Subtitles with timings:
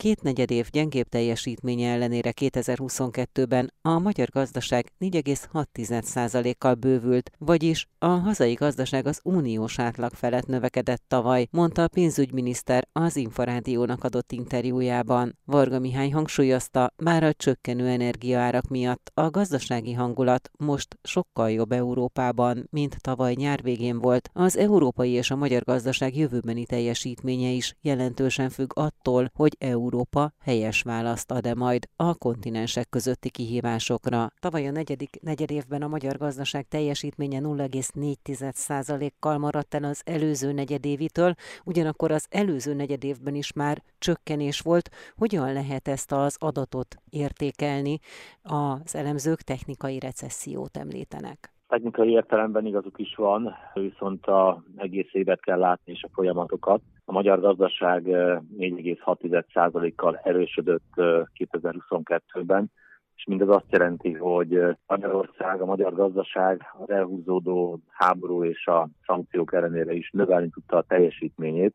[0.00, 8.54] két negyed év gyengébb teljesítménye ellenére 2022-ben a magyar gazdaság 4,6%-kal bővült, vagyis a hazai
[8.54, 15.38] gazdaság az uniós átlag felett növekedett tavaly, mondta a pénzügyminiszter az Inforádiónak adott interjújában.
[15.44, 22.66] Varga Mihály hangsúlyozta, már a csökkenő energiaárak miatt a gazdasági hangulat most sokkal jobb Európában,
[22.70, 24.30] mint tavaly nyár végén volt.
[24.32, 29.56] Az európai és a magyar gazdaság jövőbeni teljesítménye is jelentősen függ attól, hogy
[29.90, 34.32] Európa helyes választ ad-e majd a kontinensek közötti kihívásokra.
[34.40, 42.10] Tavaly a negyedik negyedévben a magyar gazdaság teljesítménye 0,4%-kal maradt el az előző negyedévitől, ugyanakkor
[42.10, 44.90] az előző negyedévben is már csökkenés volt.
[45.16, 47.98] Hogyan lehet ezt az adatot értékelni?
[48.42, 51.59] Az elemzők technikai recessziót említenek.
[51.70, 56.80] Technikai értelemben igazuk is van, viszont a egész évet kell látni és a folyamatokat.
[57.04, 62.70] A magyar gazdaság 4,6%-kal erősödött 2022-ben,
[63.14, 69.52] és mindez azt jelenti, hogy Magyarország, a magyar gazdaság az elhúzódó háború és a szankciók
[69.52, 71.74] ellenére is növelni tudta a teljesítményét,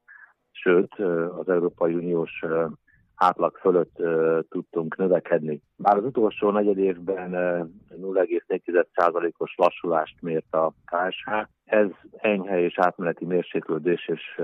[0.52, 0.93] sőt
[1.37, 2.43] az Európai Uniós
[3.15, 4.03] átlag fölött
[4.49, 5.61] tudtunk növekedni.
[5.75, 7.31] Bár az utolsó negyed évben
[8.01, 11.31] 0,4%-os lassulást mért a KSH,
[11.65, 14.41] ez enyhe és átmeneti mérséklődés, és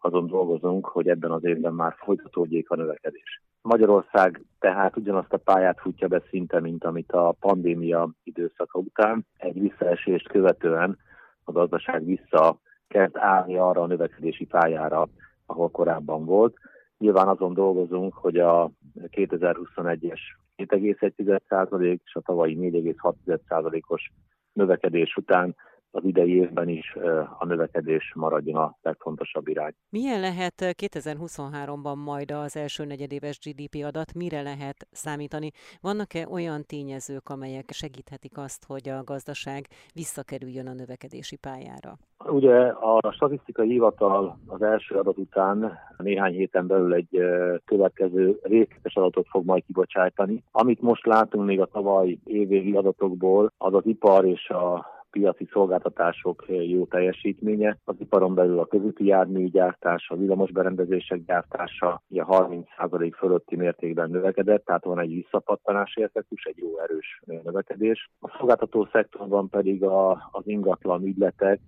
[0.00, 3.42] azon dolgozunk, hogy ebben az évben már folytatódjék a növekedés.
[3.62, 9.26] Magyarország tehát ugyanazt a pályát futja be szinte, mint amit a pandémia időszaka után.
[9.36, 10.98] Egy visszaesést követően
[11.44, 15.08] a gazdaság vissza kezd állni arra a növekedési pályára,
[15.46, 16.56] ahol korábban volt.
[16.98, 20.20] Nyilván azon dolgozunk, hogy a 2021-es
[20.68, 24.10] 2,1% és a tavalyi 4,6%-os
[24.52, 25.56] növekedés után
[25.90, 26.96] az idei évben is
[27.38, 29.72] a növekedés maradjon a legfontosabb irány.
[29.88, 35.50] Milyen lehet 2023-ban majd az első negyedéves GDP adat, mire lehet számítani?
[35.80, 41.96] Vannak-e olyan tényezők, amelyek segíthetik azt, hogy a gazdaság visszakerüljön a növekedési pályára?
[42.24, 47.20] Ugye a statisztikai hivatal az első adat után néhány héten belül egy
[47.64, 50.42] következő részletes adatot fog majd kibocsájtani.
[50.50, 56.44] Amit most látunk még a tavaly évvégi adatokból, az az ipar és a piaci szolgáltatások
[56.48, 57.76] jó teljesítménye.
[57.84, 64.84] Az iparon belül a közúti járműgyártás, a villamosberendezések gyártása ugye 30% fölötti mértékben növekedett, tehát
[64.84, 68.10] van egy visszapattanási effektus, egy jó erős növekedés.
[68.20, 71.60] A szolgáltató szektorban pedig a, az ingatlan ügyletek,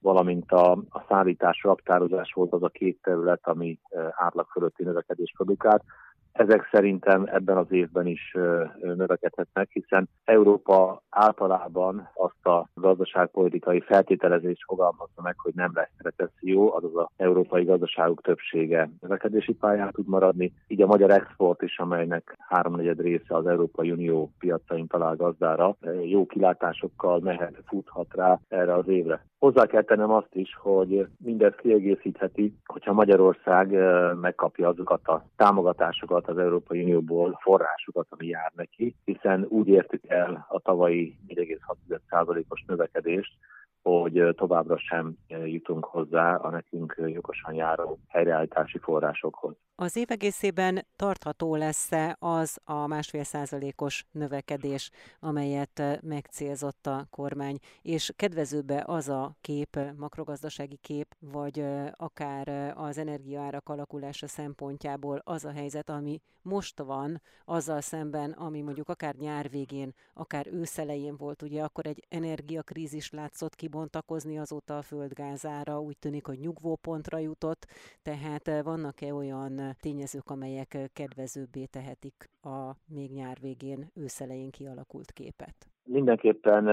[0.00, 3.78] valamint a, a szállítás, raktározás volt az a két terület, ami
[4.10, 5.82] átlag fölötti növekedés produkált
[6.36, 8.36] ezek szerintem ebben az évben is
[8.80, 16.96] növekedhetnek, hiszen Európa általában azt a gazdaságpolitikai feltételezést fogalmazza meg, hogy nem lesz recesszió, azaz
[16.96, 20.52] az európai gazdaságok többsége növekedési pályán tud maradni.
[20.66, 26.26] Így a magyar export is, amelynek háromnegyed része az Európai Unió piacain talál gazdára, jó
[26.26, 29.24] kilátásokkal mehet, futhat rá erre az évre.
[29.38, 33.70] Hozzá kell tennem azt is, hogy mindezt kiegészítheti, hogyha Magyarország
[34.20, 40.46] megkapja azokat a támogatásokat az Európai Unióból, forrásokat, ami jár neki, hiszen úgy értük el
[40.48, 43.32] a tavalyi 4,6%-os növekedést,
[43.86, 49.54] hogy továbbra sem jutunk hozzá a nekünk jogosan járó helyreállítási forrásokhoz.
[49.74, 58.12] Az év egészében tartható lesz-e az a másfél százalékos növekedés, amelyet megcélzott a kormány, és
[58.16, 65.90] kedvezőbe az a kép, makrogazdasági kép, vagy akár az energiaárak alakulása szempontjából az a helyzet,
[65.90, 71.86] ami most van, azzal szemben, ami mondjuk akár nyár végén, akár őszelején volt, ugye akkor
[71.86, 77.66] egy energiakrízis látszott kibontakozni azóta a földgázára, úgy tűnik, hogy nyugvópontra jutott,
[78.02, 85.54] tehát vannak-e olyan tényezők, amelyek kedvezőbbé tehetik a még nyár végén, őszelején kialakult képet?
[85.84, 86.68] Mindenképpen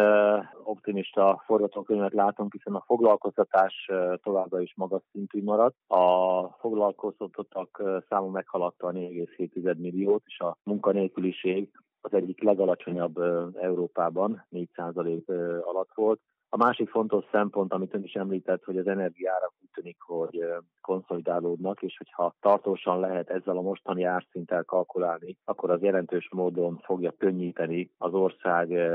[0.64, 3.90] optimista forgatókönyvet látunk, hiszen a foglalkoztatás
[4.22, 5.74] továbbra is magas szintű marad.
[5.88, 11.70] A foglalkoztatottak száma meghaladta a 4,7 milliót, és a munkanélküliség
[12.02, 13.18] az egyik legalacsonyabb
[13.56, 15.26] Európában, 4%
[15.62, 16.20] alatt volt.
[16.54, 20.46] A másik fontos szempont, amit ön is említett, hogy az energiárak úgy tűnik, hogy
[20.82, 27.12] konszolidálódnak, és hogyha tartósan lehet ezzel a mostani árszinttel kalkulálni, akkor az jelentős módon fogja
[27.18, 28.92] könnyíteni az ország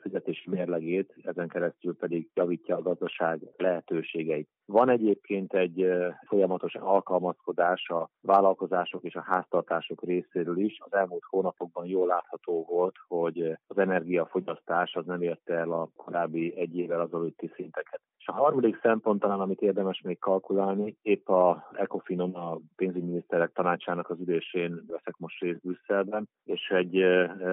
[0.00, 4.48] fizetési mérlegét, ezen keresztül pedig javítja a gazdaság lehetőségeit.
[4.66, 5.86] Van egyébként egy
[6.26, 10.78] folyamatos alkalmazkodás a vállalkozások és a háztartások részéről is.
[10.80, 16.56] Az elmúlt hónapokban jól látható volt, hogy az energiafogyasztás az nem érte el a korábbi
[16.56, 18.00] egy évvel el az alatti szinteket.
[18.20, 24.10] És a harmadik szempont talán, amit érdemes még kalkulálni, épp a ECOFINON, a pénzügyminiszterek tanácsának
[24.10, 27.04] az ülésén veszek most részt Brüsszelben, és egy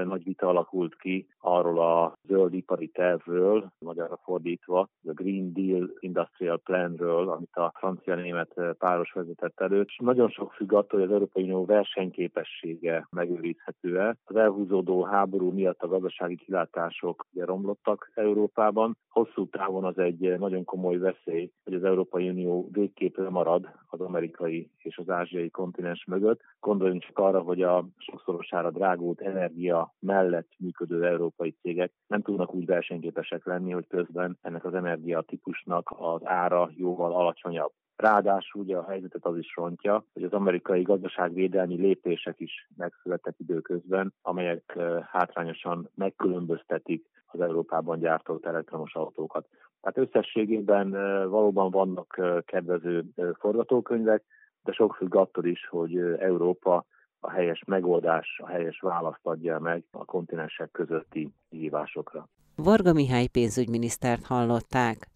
[0.05, 6.57] nagy vita alakult ki arról a zöld ipari tervről, magyarra fordítva, a Green Deal Industrial
[6.57, 9.81] Planről, amit a francia-német páros vezetett elő.
[9.81, 14.17] És nagyon sok függ attól, hogy az Európai Unió versenyképessége megőrizhető-e.
[14.23, 18.97] Az elhúzódó háború miatt a gazdasági kilátások romlottak Európában.
[19.09, 24.71] Hosszú távon az egy nagyon komoly veszély, hogy az Európai Unió végképp marad az amerikai
[24.77, 26.41] és az ázsiai kontinens mögött.
[26.59, 32.65] Gondoljunk csak arra, hogy a sokszorosára drágult energia mellett működő európai cégek nem tudnak úgy
[32.65, 37.71] versenyképesek lenni, hogy közben ennek az energia típusnak az ára jóval alacsonyabb.
[37.95, 44.13] Ráadásul ugye a helyzetet az is rontja, hogy az amerikai gazdaságvédelmi lépések is megszülettek időközben,
[44.21, 44.77] amelyek
[45.11, 49.47] hátrányosan megkülönböztetik az Európában gyártott elektromos autókat.
[49.87, 50.91] Tehát összességében
[51.29, 53.05] valóban vannak kedvező
[53.39, 54.23] forgatókönyvek,
[54.63, 56.85] de sok függ attól is, hogy Európa
[57.19, 62.27] a helyes megoldás, a helyes választ adja meg a kontinensek közötti hívásokra.
[62.55, 65.07] Varga Mihály pénzügyminisztert hallották.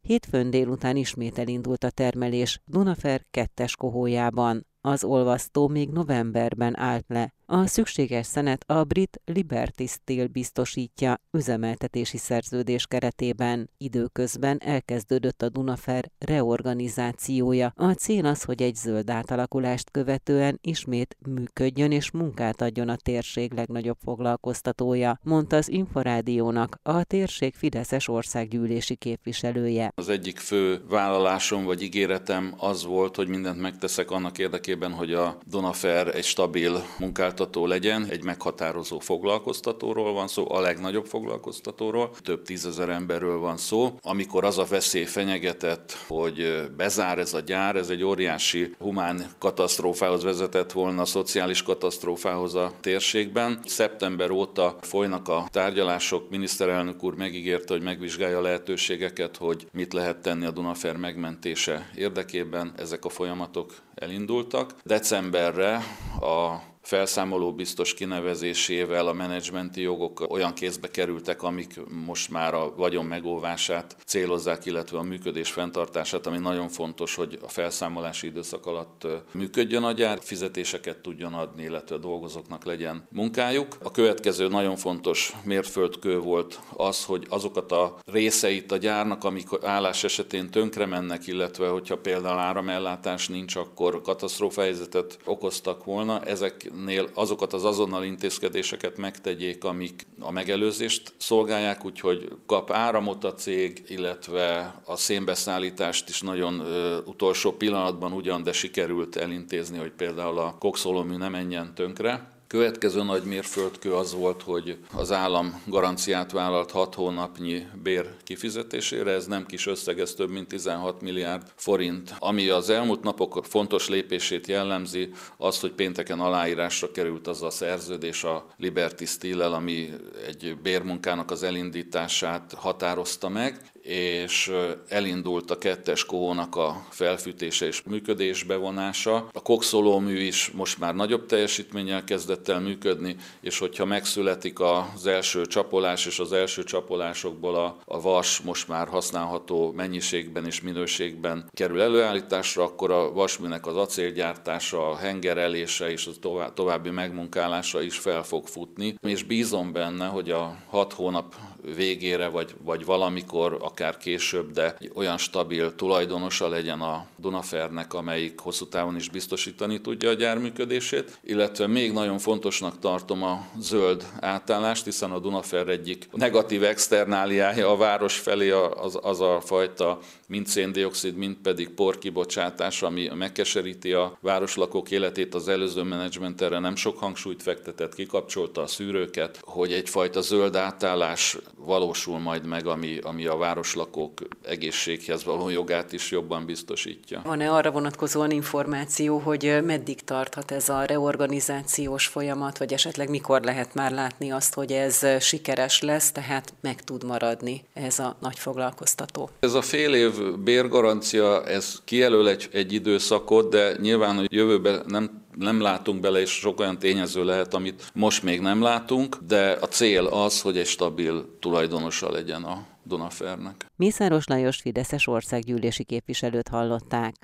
[0.00, 4.66] Hétfőn délután ismét elindult a termelés Dunafer kettes kohójában.
[4.82, 12.16] Az olvasztó még novemberben állt le, a szükséges szenet a brit Liberty Steel biztosítja üzemeltetési
[12.16, 13.70] szerződés keretében.
[13.78, 17.72] Időközben elkezdődött a Dunafer reorganizációja.
[17.76, 23.52] A cél az, hogy egy zöld átalakulást követően ismét működjön és munkát adjon a térség
[23.52, 29.92] legnagyobb foglalkoztatója, mondta az Inforádiónak a térség Fideszes országgyűlési képviselője.
[29.94, 35.38] Az egyik fő vállalásom vagy ígéretem az volt, hogy mindent megteszek annak érdekében, hogy a
[35.46, 42.42] Dunafer egy stabil munkát foglalkoztató legyen, egy meghatározó foglalkoztatóról van szó, a legnagyobb foglalkoztatóról, több
[42.42, 43.98] tízezer emberről van szó.
[44.02, 50.22] Amikor az a veszély fenyegetett, hogy bezár ez a gyár, ez egy óriási humán katasztrófához
[50.22, 53.60] vezetett volna, a szociális katasztrófához a térségben.
[53.64, 60.22] Szeptember óta folynak a tárgyalások, miniszterelnök úr megígérte, hogy megvizsgálja a lehetőségeket, hogy mit lehet
[60.22, 62.72] tenni a Dunafer megmentése érdekében.
[62.76, 64.59] Ezek a folyamatok elindultak.
[64.84, 65.80] Decemberre
[66.22, 73.04] a felszámoló biztos kinevezésével a menedzsmenti jogok olyan kézbe kerültek, amik most már a vagyon
[73.04, 79.82] megóvását célozzák, illetve a működés fenntartását, ami nagyon fontos, hogy a felszámolási időszak alatt működjön
[79.82, 83.76] a gyár, fizetéseket tudjon adni, illetve a dolgozóknak legyen munkájuk.
[83.82, 90.04] A következő nagyon fontos mérföldkő volt az, hogy azokat a részeit a gyárnak, amik állás
[90.04, 97.08] esetén tönkre mennek, illetve hogyha például áramellátás nincs, akkor katasztrófa helyzetet okoztak volna, ezek nél
[97.14, 104.74] azokat az azonnal intézkedéseket megtegyék, amik a megelőzést szolgálják, úgyhogy kap áramot a cég, illetve
[104.84, 111.16] a szénbeszállítást is nagyon ö, utolsó pillanatban ugyan, de sikerült elintézni, hogy például a kokszolómű
[111.16, 112.39] ne menjen tönkre.
[112.50, 119.26] Következő nagy mérföldkő az volt, hogy az állam garanciát vállalt 6 hónapnyi bér kifizetésére, ez
[119.26, 122.14] nem kis összeg, ez több mint 16 milliárd forint.
[122.18, 128.24] Ami az elmúlt napok fontos lépését jellemzi, az, hogy pénteken aláírásra került az a szerződés
[128.24, 129.90] a Liberty steel ami
[130.26, 134.52] egy bérmunkának az elindítását határozta meg, és
[134.88, 139.28] elindult a kettes kónak a felfűtése és működésbe vonása.
[139.32, 145.46] A kokszolómű is most már nagyobb teljesítménnyel kezdett el működni, és hogyha megszületik az első
[145.46, 151.80] csapolás, és az első csapolásokból a, a vas most már használható mennyiségben és minőségben kerül
[151.80, 158.46] előállításra, akkor a vasműnek az acélgyártása, a hengerelése és a további megmunkálása is fel fog
[158.46, 161.34] futni, és bízom benne, hogy a hat hónap
[161.74, 168.68] végére, vagy, vagy valamikor, akár később, de olyan stabil tulajdonosa legyen a Dunafernek, amelyik hosszú
[168.68, 174.84] távon is biztosítani tudja a gyár működését, illetve még nagyon fontosnak tartom a zöld átállást,
[174.84, 181.16] hiszen a Dunafer egyik negatív externáliája a város felé az, az a fajta mind széndiokszid,
[181.16, 185.34] mind pedig porkibocsátás, ami megkeseríti a városlakók életét.
[185.34, 191.36] Az előző menedzsment erre nem sok hangsúlyt fektetett, kikapcsolta a szűrőket, hogy egyfajta zöld átállás
[191.56, 197.20] valósul majd meg, ami, ami a városlakók egészséghez való jogát is jobban biztosítja.
[197.24, 203.74] Van-e arra vonatkozóan információ, hogy meddig tarthat ez a reorganizációs folyamat, vagy esetleg mikor lehet
[203.74, 209.30] már látni azt, hogy ez sikeres lesz, tehát meg tud maradni ez a nagy foglalkoztató?
[209.40, 215.28] Ez a fél év bérgarancia, ez kijelöl egy, egy időszakot, de nyilván, hogy jövőben nem
[215.40, 219.66] nem látunk bele, és sok olyan tényező lehet, amit most még nem látunk, de a
[219.66, 223.66] cél az, hogy egy stabil tulajdonosa legyen a Dunafernek.
[223.76, 227.14] Mészáros Lajos Fideszes országgyűlési képviselőt hallották.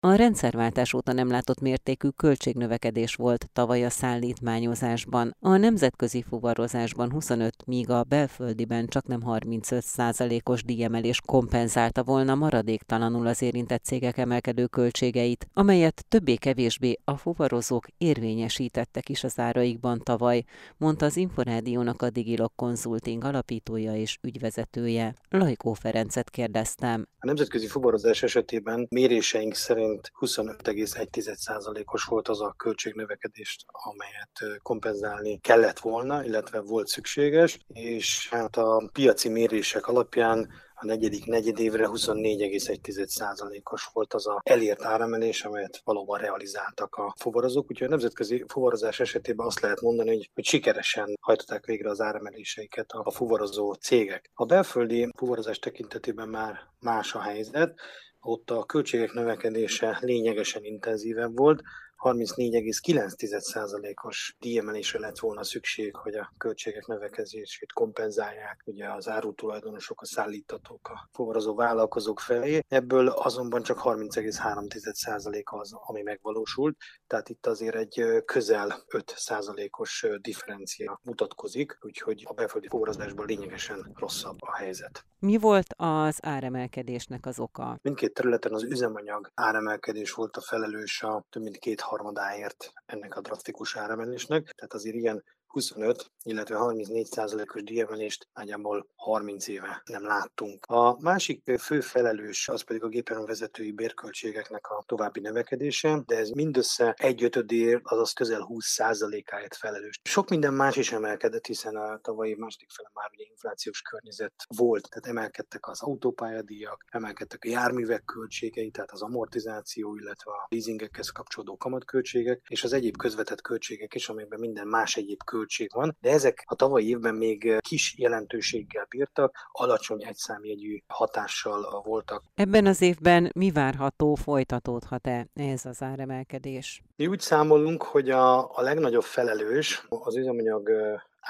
[0.00, 5.36] A rendszerváltás óta nem látott mértékű költségnövekedés volt tavaly a szállítmányozásban.
[5.40, 13.26] A nemzetközi fuvarozásban 25, míg a belföldiben csak nem 35 százalékos díjemelés kompenzálta volna maradéktalanul
[13.26, 20.42] az érintett cégek emelkedő költségeit, amelyet többé-kevésbé a fuvarozók érvényesítettek is az áraikban tavaly,
[20.76, 25.14] mondta az Inforádiónak a Digilog Consulting alapítója és ügyvezetője.
[25.28, 27.06] Lajkó Ferencet kérdeztem.
[27.18, 35.78] A nemzetközi fuvarozás esetében méréseink szerint szerint 25,1%-os volt az a költségnövekedés, amelyet kompenzálni kellett
[35.78, 40.48] volna, illetve volt szükséges, és hát a piaci mérések alapján
[40.80, 47.70] a negyedik negyedévre 24,1%-os volt az a elért áremelés, amelyet valóban realizáltak a fuvarozók.
[47.70, 52.90] Úgyhogy a nemzetközi fuvarozás esetében azt lehet mondani, hogy, hogy sikeresen hajtották végre az áremeléseiket
[52.90, 54.30] a fuvarozó cégek.
[54.34, 57.80] A belföldi fuvarozás tekintetében már más a helyzet,
[58.28, 61.62] ott a költségek növekedése lényegesen intenzívebb volt,
[62.02, 70.88] 34,9%-os díjemelésre lett volna szükség, hogy a költségek növekedését kompenzálják ugye az árutulajdonosok, a szállítatók,
[70.88, 72.60] a fuvarozó vállalkozók felé.
[72.68, 76.76] Ebből azonban csak 30,3% az, ami megvalósult,
[77.06, 84.56] tehát itt azért egy közel 5%-os differencia mutatkozik, úgyhogy a belföldi fuvarozásban lényegesen rosszabb a
[84.56, 85.06] helyzet.
[85.20, 87.78] Mi volt az áremelkedésnek az oka?
[87.82, 93.20] Mindkét területen az üzemanyag áremelkedés volt a felelős a több mint két harmadáért ennek a
[93.20, 100.64] drasztikus áremelésnek, tehát azért ilyen 25, illetve 34 százalékos díjemelést nagyjából 30 éve nem láttunk.
[100.66, 106.94] A másik fő felelős az pedig a gépjárművezetői bérköltségeknek a további növekedése, de ez mindössze
[106.98, 110.00] egy ötödér, azaz közel 20 százalékáért felelős.
[110.02, 114.88] Sok minden más is emelkedett, hiszen a tavalyi második fele már ugye inflációs környezet volt,
[114.88, 121.56] tehát emelkedtek az autópályadíjak, emelkedtek a járművek költségei, tehát az amortizáció, illetve a leasingekhez kapcsolódó
[121.56, 126.10] kamatköltségek, és az egyéb közvetett költségek is, amelyben minden más egyéb költség költség van, de
[126.10, 132.22] ezek a tavalyi évben még kis jelentőséggel bírtak, alacsony egyszámjegyű hatással voltak.
[132.34, 136.82] Ebben az évben mi várható, folytatódhat-e ez az áremelkedés?
[136.96, 140.70] Mi úgy számolunk, hogy a, a legnagyobb felelős az üzemanyag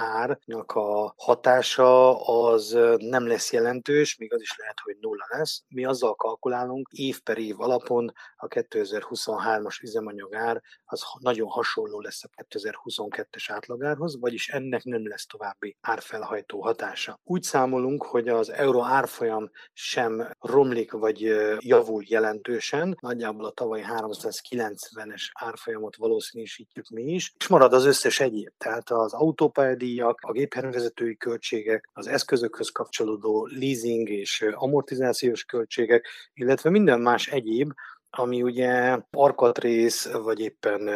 [0.01, 5.63] árnak a hatása az nem lesz jelentős, még az is lehet, hogy nulla lesz.
[5.69, 12.25] Mi azzal kalkulálunk, év per év alapon a 2023-as üzemanyag ár az nagyon hasonló lesz
[12.25, 17.21] a 2022-es átlagárhoz, vagyis ennek nem lesz további árfelhajtó hatása.
[17.25, 21.21] Úgy számolunk, hogy az euró árfolyam sem romlik vagy
[21.59, 28.53] javul jelentősen, nagyjából a tavalyi 390-es árfolyamot valószínűsítjük mi is, és marad az összes egyéb,
[28.59, 36.71] tehát az autópályadíj, díjak, a gépjárművezetői költségek, az eszközökhöz kapcsolódó leasing és amortizációs költségek, illetve
[36.71, 37.73] minden más egyéb,
[38.11, 40.89] ami ugye arkatrész, vagy éppen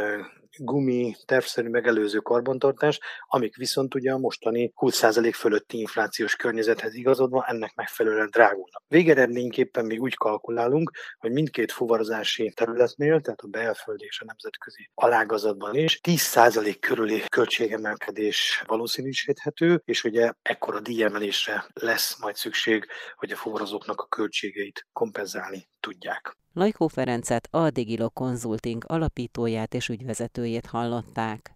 [0.58, 7.74] gumi, tervszerű megelőző karbantartás, amik viszont ugye a mostani 20% fölötti inflációs környezethez igazodva ennek
[7.74, 8.82] megfelelően drágulnak.
[8.88, 15.74] Végeredményképpen mi úgy kalkulálunk, hogy mindkét fuvarozási területnél, tehát a belföldi és a nemzetközi alágazatban
[15.74, 24.00] is 10% körüli költségemelkedés valószínűsíthető, és ugye ekkora díjemelésre lesz majd szükség, hogy a fuvarozóknak
[24.00, 26.36] a költségeit kompenzálni tudják.
[26.52, 31.54] Lajkó Ferencet, a Digilo Consulting alapítóját és ügyvezetőjét hallották.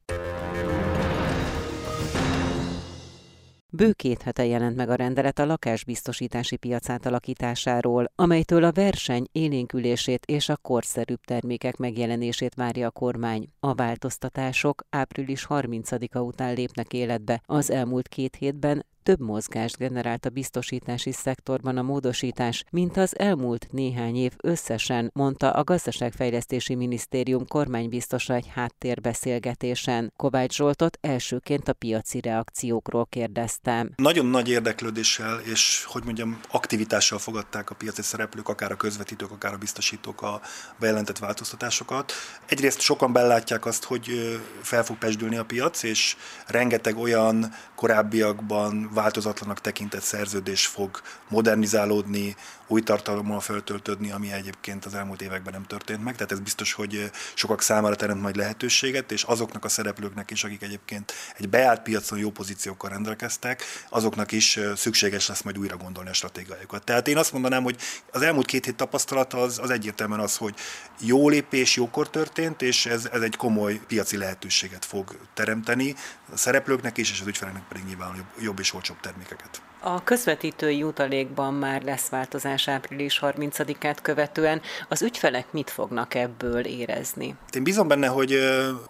[3.76, 10.26] Bő két hete jelent meg a rendelet a lakásbiztosítási piac átalakításáról, amelytől a verseny élénkülését
[10.26, 13.48] és a korszerűbb termékek megjelenését várja a kormány.
[13.60, 17.42] A változtatások április 30-a után lépnek életbe.
[17.46, 23.66] Az elmúlt két hétben több mozgást generált a biztosítási szektorban a módosítás, mint az elmúlt
[23.70, 30.12] néhány év összesen, mondta a Gazdaságfejlesztési Minisztérium kormánybiztosa egy háttérbeszélgetésen.
[30.16, 33.92] Kovács Zsoltot elsőként a piaci reakciókról kérdeztem.
[33.96, 39.52] Nagyon nagy érdeklődéssel és, hogy mondjam, aktivitással fogadták a piaci szereplők, akár a közvetítők, akár
[39.52, 40.40] a biztosítók a
[40.78, 42.12] bejelentett változtatásokat.
[42.46, 49.60] Egyrészt sokan belátják azt, hogy fel fog pesdülni a piac, és rengeteg olyan korábbiakban változatlanak
[49.60, 52.36] tekintett szerződés fog modernizálódni,
[52.66, 56.14] új tartalommal feltöltődni, ami egyébként az elmúlt években nem történt meg.
[56.14, 60.62] Tehát ez biztos, hogy sokak számára teremt majd lehetőséget, és azoknak a szereplőknek is, akik
[60.62, 66.12] egyébként egy beállt piacon jó pozíciókkal rendelkeztek, azoknak is szükséges lesz majd újra gondolni a
[66.12, 66.84] stratégiájukat.
[66.84, 67.76] Tehát én azt mondanám, hogy
[68.12, 70.54] az elmúlt két hét tapasztalata az, az egyértelműen az, hogy
[71.00, 75.94] jó lépés jókor történt, és ez, ez egy komoly piaci lehetőséget fog teremteni
[76.32, 79.62] a szereplőknek is, és az ügyfeleknek pedig nyilván jobb, jobb és olcsóbb termékeket.
[79.80, 84.60] A közvetítői jutalékban már lesz változás április 30-át követően.
[84.88, 87.34] Az ügyfelek mit fognak ebből érezni?
[87.52, 88.32] Én bízom benne, hogy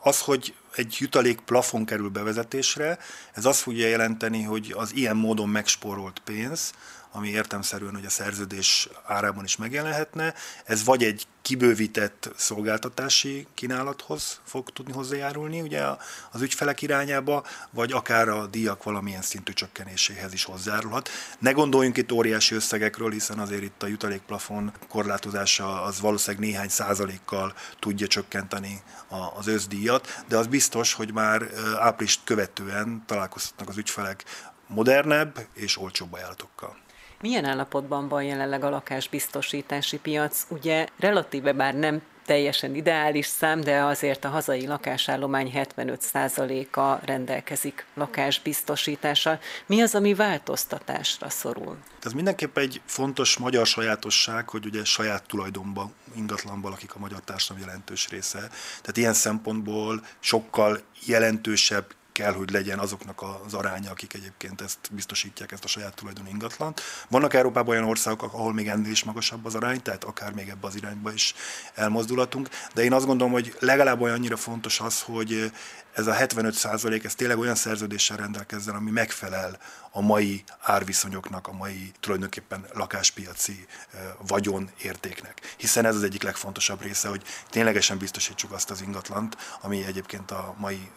[0.00, 2.99] az, hogy egy jutalék plafon kerül bevezetésre,
[3.33, 6.73] ez azt fogja jelenteni, hogy az ilyen módon megspórolt pénz,
[7.16, 10.35] ami értemszerűen hogy a szerződés árában is megjelenhetne.
[10.64, 15.82] Ez vagy egy kibővített szolgáltatási kínálathoz fog tudni hozzájárulni ugye
[16.30, 21.08] az ügyfelek irányába, vagy akár a díjak valamilyen szintű csökkenéséhez is hozzájárulhat.
[21.38, 27.54] Ne gondoljunk itt óriási összegekről, hiszen azért itt a jutalékplafon korlátozása az valószínűleg néhány százalékkal
[27.78, 28.82] tudja csökkenteni
[29.37, 31.46] az összdíjat, de az biztos, hogy már
[31.78, 34.25] áprilist követően találkozhatnak az ügyfelek
[34.66, 36.85] modernebb és olcsóbb ajánlatokkal.
[37.26, 40.47] Milyen állapotban van jelenleg a lakásbiztosítási piac?
[40.49, 49.38] Ugye relatíve bár nem teljesen ideális szám, de azért a hazai lakásállomány 75%-a rendelkezik lakásbiztosítással.
[49.66, 51.76] Mi az, ami változtatásra szorul?
[52.02, 57.68] Ez mindenképp egy fontos magyar sajátosság, hogy ugye saját tulajdonban, ingatlanban lakik a magyar társadalom
[57.68, 58.38] jelentős része.
[58.80, 65.52] Tehát ilyen szempontból sokkal jelentősebb kell, hogy legyen azoknak az aránya, akik egyébként ezt biztosítják,
[65.52, 66.80] ezt a saját tulajdonú ingatlant.
[67.08, 70.66] Vannak Európában olyan országok, ahol még ennél is magasabb az arány, tehát akár még ebbe
[70.66, 71.35] az irányba is
[71.75, 75.52] elmozdulatunk, de én azt gondolom, hogy legalább olyannyira fontos az, hogy
[75.96, 79.58] ez a 75 százalék, ez tényleg olyan szerződéssel rendelkezzen, ami megfelel
[79.90, 83.66] a mai árviszonyoknak, a mai tulajdonképpen lakáspiaci
[84.26, 85.54] vagyon értéknek.
[85.56, 90.54] Hiszen ez az egyik legfontosabb része, hogy ténylegesen biztosítsuk azt az ingatlant, ami egyébként a
[90.58, 90.90] mai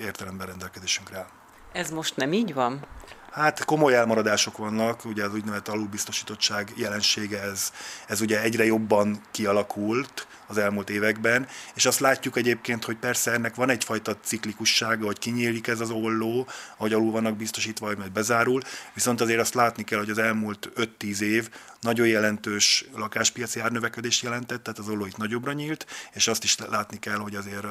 [0.00, 1.26] értelemben rendelkezésünkre áll.
[1.72, 2.86] Ez most nem így van?
[3.36, 7.72] Hát komoly elmaradások vannak, ugye az úgynevezett alulbiztosítottság jelensége, ez,
[8.06, 13.54] ez ugye egyre jobban kialakult, az elmúlt években, és azt látjuk egyébként, hogy persze ennek
[13.54, 18.60] van egyfajta ciklikussága, hogy kinyílik ez az olló, ahogy alul vannak biztosítva, vagy majd bezárul,
[18.94, 21.50] viszont azért azt látni kell, hogy az elmúlt 5-10 év
[21.80, 26.98] nagyon jelentős lakáspiaci árnövekedést jelentett, tehát az olló itt nagyobbra nyílt, és azt is látni
[26.98, 27.66] kell, hogy azért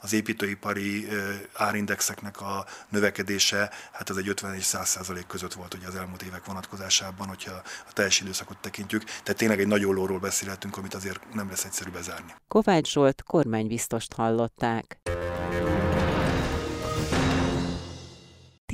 [0.00, 1.08] az építőipari
[1.52, 6.22] árindexeknek a növekedése, hát ez egy 50 és 100 százalék között volt ugye az elmúlt
[6.22, 7.52] évek vonatkozásában, hogyha
[7.88, 9.04] a teljes időszakot tekintjük.
[9.04, 12.34] Tehát tényleg egy nagy ollóról beszélhetünk, amit azért nem lesz egyszerű bezárni zárni.
[12.48, 15.00] Kovács Zsolt kormánybiztost hallották.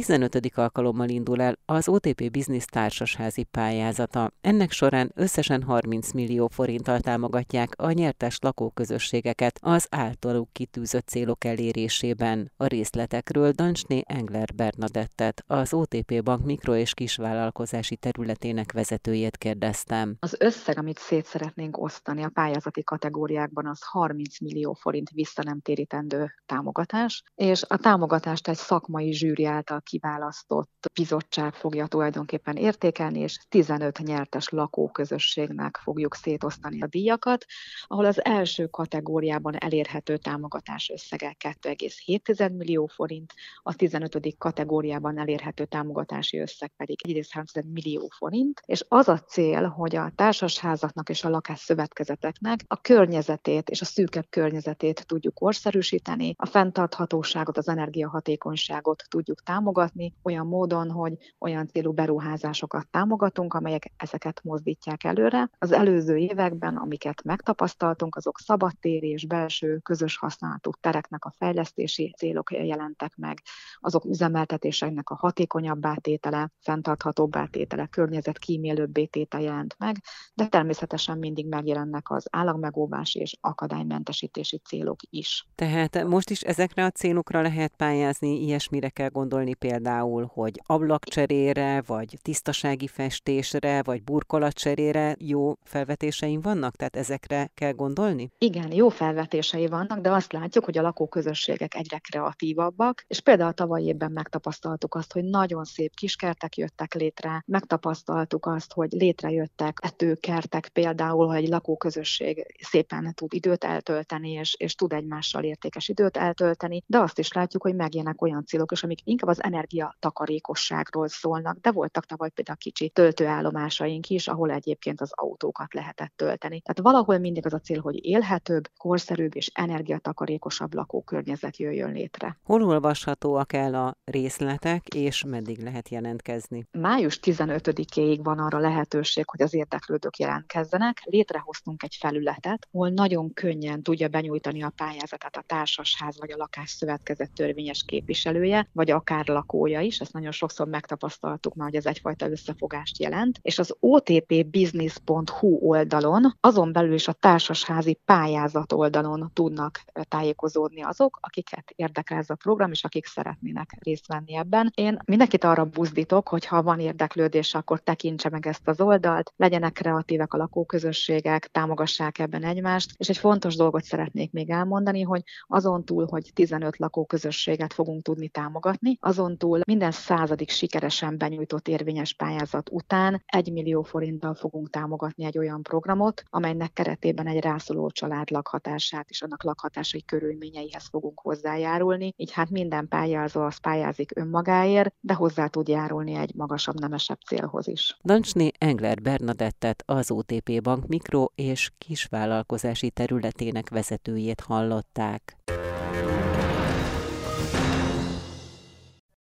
[0.00, 0.36] 15.
[0.54, 4.30] alkalommal indul el az OTP Business társasházi pályázata.
[4.40, 12.52] Ennek során összesen 30 millió forinttal támogatják a nyertes lakóközösségeket az általuk kitűzött célok elérésében.
[12.56, 20.16] A részletekről Dancsné Engler Bernadettet, az OTP Bank mikro- és kisvállalkozási területének vezetőjét kérdeztem.
[20.18, 27.22] Az összeg, amit szét szeretnénk osztani a pályázati kategóriákban, az 30 millió forint visszanemtérítendő támogatás,
[27.34, 34.48] és a támogatást egy szakmai zsűri által kiválasztott bizottság fogja tulajdonképpen értékelni, és 15 nyertes
[34.48, 37.44] lakóközösségnek fogjuk szétosztani a díjakat,
[37.86, 44.34] ahol az első kategóriában elérhető támogatás összege 2,7 millió forint, a 15.
[44.38, 51.08] kategóriában elérhető támogatási összeg pedig 1,3 millió forint, és az a cél, hogy a társasházaknak
[51.08, 59.02] és a lakásszövetkezeteknek a környezetét és a szűkebb környezetét tudjuk korszerűsíteni, a fenntarthatóságot, az energiahatékonyságot
[59.08, 65.50] tudjuk támogatni, támogatni olyan módon, hogy olyan célú beruházásokat támogatunk, amelyek ezeket mozdítják előre.
[65.58, 72.52] Az előző években, amiket megtapasztaltunk, azok szabadtéri és belső közös használatú tereknek a fejlesztési célok
[72.52, 73.38] jelentek meg,
[73.80, 79.96] azok üzemeltetéseknek a hatékonyabb átétele, fenntarthatóbb átétele, környezetkímélőbb tétel jelent meg,
[80.34, 85.46] de természetesen mindig megjelennek az állagmegóvási és akadálymentesítési célok is.
[85.54, 92.18] Tehát most is ezekre a célokra lehet pályázni, ilyesmire kell gondolni például hogy ablakcserére, vagy
[92.22, 96.76] tisztasági festésre, vagy burkolatcserére jó felvetéseim vannak?
[96.76, 98.30] Tehát ezekre kell gondolni?
[98.38, 103.82] Igen, jó felvetései vannak, de azt látjuk, hogy a lakóközösségek egyre kreatívabbak, és például tavaly
[103.82, 111.26] évben megtapasztaltuk azt, hogy nagyon szép kiskertek jöttek létre, megtapasztaltuk azt, hogy létrejöttek etőkertek például,
[111.26, 116.98] hogy egy lakóközösség szépen tud időt eltölteni, és, és tud egymással értékes időt eltölteni, de
[116.98, 122.06] azt is látjuk, hogy megjelennek olyan célok is, amik inkább az energiatakarékosságról szólnak, de voltak
[122.06, 126.60] tavaly például kicsi töltőállomásaink is, ahol egyébként az autókat lehetett tölteni.
[126.60, 132.38] Tehát valahol mindig az a cél, hogy élhetőbb, korszerűbb és energiatakarékosabb lakókörnyezet jöjjön létre.
[132.44, 136.66] Hol olvashatóak el a részletek, és meddig lehet jelentkezni?
[136.70, 141.02] Május 15-ig van arra lehetőség, hogy az érdeklődők jelentkezzenek.
[141.04, 147.32] Létrehoztunk egy felületet, ahol nagyon könnyen tudja benyújtani a pályázatát a társasház vagy a lakásszövetkezet
[147.32, 150.00] törvényes képviselője, vagy akár lakója is.
[150.00, 153.38] Ezt nagyon sokszor megtapasztaltuk már, hogy ez egyfajta összefogást jelent.
[153.42, 161.72] És az otpbusiness.hu oldalon, azon belül is a társasházi pályázat oldalon tudnak tájékozódni azok, akiket
[161.76, 164.72] érdekel ez a program, és akik szeretnének részt venni ebben.
[164.74, 169.72] Én mindenkit arra buzdítok, hogy ha van érdeklődés, akkor tekintse meg ezt az oldalt, legyenek
[169.72, 175.84] kreatívek a lakóközösségek, támogassák ebben egymást, és egy fontos dolgot szeretnék még elmondani, hogy azon
[175.84, 182.70] túl, hogy 15 lakóközösséget fogunk tudni támogatni, azon túl minden századik sikeresen benyújtott érvényes pályázat
[182.70, 189.10] után 1 millió forinttal fogunk támogatni egy olyan programot, amelynek keretében egy rászoruló család lakhatását
[189.10, 192.12] és annak lakhatási körülményeihez fogunk hozzájárulni.
[192.16, 197.68] Így hát minden pályázó az pályázik önmagáért, de hozzá tud járulni egy magasabb nemesebb célhoz
[197.68, 197.98] is.
[198.04, 205.36] Dancsné Engler Bernadettet az OTP Bank mikro- és kisvállalkozási területének vezetőjét hallották.